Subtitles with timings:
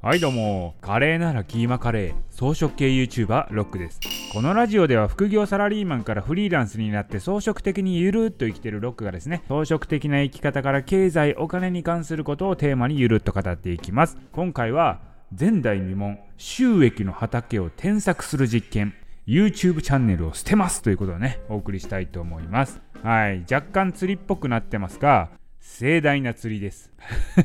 [0.00, 0.76] はいどうも。
[0.80, 3.98] カレーならキーマカレー草食系 YouTuber ロックです。
[4.32, 14.16] このラジオでは副業サラリーマンからフリーランスになって装飾的にゆるっと生きてるロックがですね装飾的な生き方から経済お金に関することをテーマにゆるっと語っていきます。
[14.30, 15.00] 今回は
[15.36, 18.94] 前代未聞収益の畑を添削する実験
[19.26, 22.80] YouTube チャンネルを捨てますということをねお送りしたいと思います。
[23.02, 25.30] はい若干釣りっぽくなってますが
[25.60, 26.92] 盛大な釣りです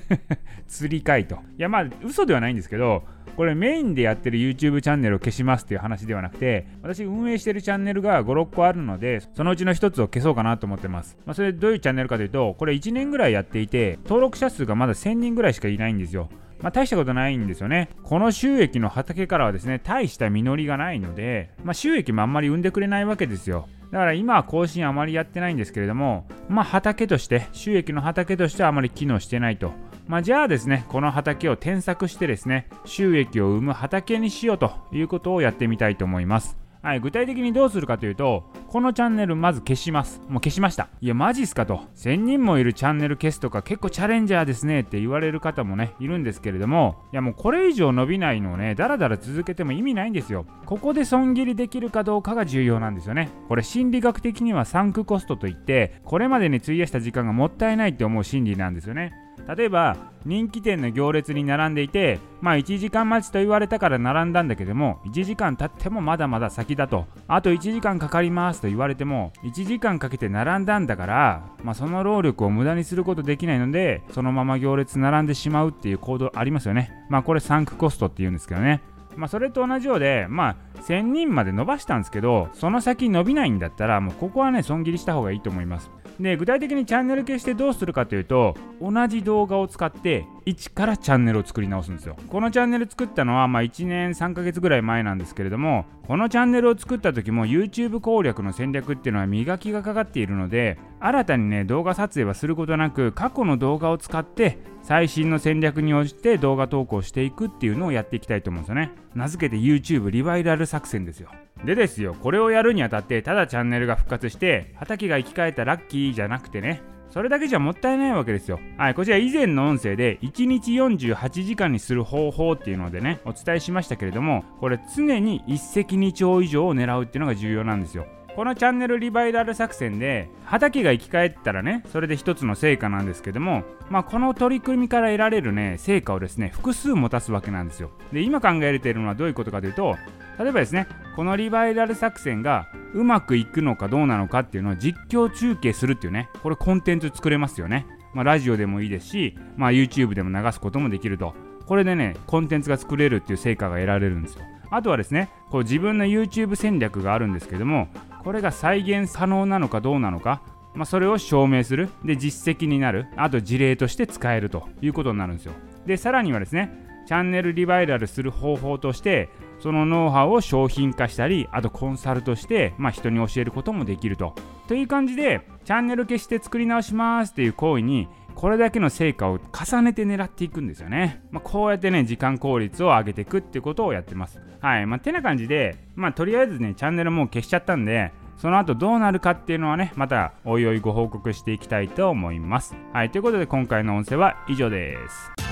[0.68, 3.04] 釣りかいといやまあ嘘ではないんですけど
[3.36, 16.30] これメインでやってる YouTube チャンネルを消しますっていう話ではなくて私運営してるチャンネルが56個あるのでそのうちの1つを消そうかなと思ってます、まあ、それどういうチャンネルかというとこれ1年ぐらいやっていて登録者数がまだ1000人ぐらいしかいないんですよ
[16.64, 17.90] まあ、大したことないんですよね。
[18.04, 23.68] この収益の畑からはですね、大した実りがないので、まあ、収益もあんまり生んでくれないわけですよ。
[23.94, 29.72] だから今は更新あまりやってないんですけれども、まあ畑として、収益の畑としてはあまり機能してないと。
[30.08, 36.63] まあじゃあですね、この畑を添削してですね、収益を生む畑にしようということをやってみたいと思います。
[36.84, 40.22] はい、具体的にどうするかというと、このチャンネルまず消します。
[40.28, 40.90] もう消しました。
[41.00, 41.80] いや、マジっすかと。
[41.96, 50.46] 1000人もいるチャンネル消すとか結構チャレンジャーですねって言われる方もね、いるんですけれども、いやもうこれ以上伸びないのをね、だらだら続けても意味ないんですよ。
[50.66, 53.30] ここで損切りできるかどうかが重要なんですよね。
[53.48, 59.14] これ心理学的にはサンクコストといって、これまでに費やした時間がもったいないって思う心理なんですよね。
[59.56, 67.06] 例えば人気店の行列に並んでいてまあ1時間待ちと言われたから並んだんだけども1時間経ってもまだまだ先だと。
[67.28, 76.92] あと1時間かかりますと言われても1時間かけて並んだんだからまあその労力を無駄にすることできないのでそのまま行列並んでしまうっていう行動ありますよね。
[77.10, 78.82] まあこれサンクコストって言うんですけどね。
[79.16, 85.92] まあ、それと同じようで、まあ、1000人まで伸ばしたんですけど、その先伸びないんだったら、もうここはね、損切りした方がいいと思います。
[86.20, 92.18] で、具体的にチャンネル消してどうするかというと、同じ動画を使って、一からチャンネルを作り直すんですよ。
[92.28, 108.92] このチャンネル作ったのは、まあ、1年3ヶ月ぐらい前なんですけれども、このチャンネルを作った時も YouTube 攻略の戦略っていうのは磨きがかかっているので、新たにね、動画撮影はすることなく、過去の動画を使って、最新の戦略に応じて動画投稿していくっていうのをやっていきたいと思うんですよね。
[109.16, 111.30] 名付けて YouTube リバイラル作戦ですよ。
[111.64, 116.82] でですよ、これをやるにあたって、ただチャンネルが復活して、畑が生き返ったラッキーじゃなくてね、
[117.14, 118.60] それだけじゃもったいないわけですよ。
[118.76, 128.08] はい、こちら以前の音声で1日48時間にする方法っていうのでね、お伝えしましたけれども、これ常に一石二鳥以上を狙うっていうのが重要なんですよ。
[128.36, 137.92] このチャンネルリバイラル作戦で畑が生き返ったらねそれで一つの成果なんですけどもまあこの取り組みから得られるね成果をですね複数持たすわけなんですよ。
[138.12, 139.96] で今考えられているのはどういうことかというと
[140.40, 147.86] 例えばですねこのリバイラル作戦がうまくいくのかどうなのかっていうのを実況中継するっていうねこれコンテンツ作れますよね。
[148.14, 151.36] まあラジオでもいいですしまあ YouTube でも流すこともできると。
[151.68, 154.44] これでねコンテンツが作れるっていう成果が得られるんですよ。
[154.72, 157.90] あとはですねこう自分の YouTube 戦略があるんですけども
[158.24, 160.42] これが再現可能なのかどうなのか、
[160.74, 161.90] まあ、それを証明する。
[162.04, 163.08] で実績になる。
[163.16, 165.54] あと事例として使えるということになるんですよ。
[165.86, 166.72] でさらにはですね
[167.06, 169.30] チャンネルリバイラルする方法として
[169.60, 174.34] そのノウハウを商品化したりあとコンサルとして、まあ、人に教えることもできると。
[174.68, 178.08] という感じでチャンネル消して作り直しますっていう行為に
[178.44, 181.24] これだけの成果を重ねて狙っていくんですよね。
[181.32, 184.42] まあ、こうやってね、時間効率を上げていくっていうことをやってます。
[184.60, 184.86] はい。
[184.86, 192.76] まあ、てな感じで、まあ、とりあえずね、チャンネルもう消しちゃったんで、その後どうなるかっていうのはね、またおいおいご報告していきたいと思います。
[192.92, 193.12] はい。
[193.12, 195.43] ということで今回の音声は以上です。